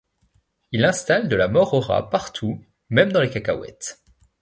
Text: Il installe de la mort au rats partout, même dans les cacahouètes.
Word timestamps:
Il 0.71 0.83
installe 0.83 1.29
de 1.29 1.35
la 1.35 1.47
mort 1.47 1.75
au 1.75 1.79
rats 1.79 2.09
partout, 2.09 2.65
même 2.89 3.11
dans 3.11 3.21
les 3.21 3.29
cacahouètes. 3.29 4.01